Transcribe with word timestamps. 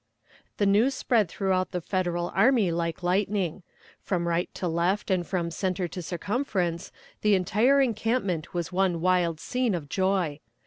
The 0.57 0.65
news 0.65 0.95
spread 0.95 1.29
throughout 1.29 1.69
the 1.73 1.79
Federal 1.79 2.29
army 2.33 2.71
like 2.71 3.03
lightning; 3.03 3.61
from 4.01 4.27
right 4.27 4.51
to 4.55 4.67
left 4.67 5.11
and 5.11 5.27
from 5.27 5.51
center 5.51 5.87
to 5.89 6.01
circumference 6.01 6.91
the 7.21 7.35
entire 7.35 7.79
encampment 7.81 8.51
was 8.51 8.71
one 8.71 8.99
wild 8.99 9.39
scene 9.39 9.75
of 9.75 9.89
joy. 9.89 10.39